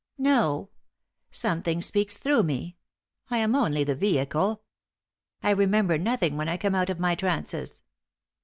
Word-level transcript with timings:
"No. 0.17 0.71
Something 1.29 1.79
speaks 1.79 2.17
through 2.17 2.41
me; 2.41 2.75
I 3.29 3.37
am 3.37 3.53
only 3.55 3.83
the 3.83 3.93
vehicle. 3.93 4.63
I 5.43 5.51
remember 5.51 5.99
nothing 5.99 6.37
when 6.37 6.49
I 6.49 6.57
come 6.57 6.73
out 6.73 6.89
of 6.89 6.99
my 6.99 7.13
trances." 7.13 7.83